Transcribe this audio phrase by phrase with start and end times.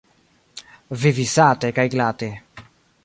[1.03, 2.31] Vivi sate kaj glate.